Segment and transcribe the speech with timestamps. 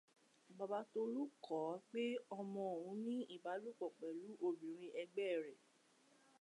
[0.57, 2.03] Bàbá Tolú kọ ọ́ pé
[2.37, 5.57] ọmọ òun ní ìbálòpọ̀ pẹ̀lú obìnrin ẹgbẹ́ rẹ̀.